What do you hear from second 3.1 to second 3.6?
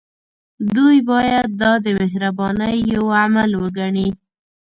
عمل